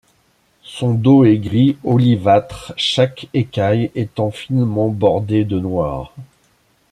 Son 0.63 0.95
dos 0.95 1.25
est 1.25 1.37
gris 1.37 1.77
olivâtre, 1.83 2.73
chaque 2.75 3.27
écaille 3.35 3.91
étant 3.93 4.31
finement 4.31 4.89
bordée 4.89 5.45
de 5.45 5.59
noir. 5.59 6.15